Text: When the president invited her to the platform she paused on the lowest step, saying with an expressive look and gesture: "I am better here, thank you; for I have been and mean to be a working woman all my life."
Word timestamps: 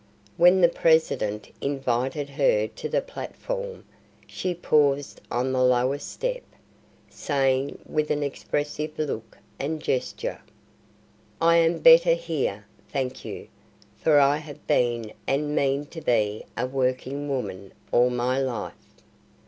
When 0.35 0.61
the 0.61 0.67
president 0.67 1.51
invited 1.61 2.27
her 2.31 2.65
to 2.67 2.89
the 2.89 3.03
platform 3.03 3.85
she 4.25 4.55
paused 4.55 5.21
on 5.29 5.51
the 5.53 5.63
lowest 5.63 6.09
step, 6.11 6.41
saying 7.07 7.77
with 7.85 8.09
an 8.09 8.23
expressive 8.23 8.97
look 8.97 9.37
and 9.59 9.79
gesture: 9.79 10.41
"I 11.39 11.57
am 11.57 11.77
better 11.77 12.15
here, 12.15 12.65
thank 12.91 13.23
you; 13.23 13.47
for 13.95 14.19
I 14.19 14.37
have 14.37 14.65
been 14.65 15.13
and 15.27 15.55
mean 15.55 15.85
to 15.93 16.01
be 16.01 16.45
a 16.57 16.65
working 16.65 17.29
woman 17.29 17.71
all 17.91 18.09
my 18.09 18.39
life." 18.39 18.73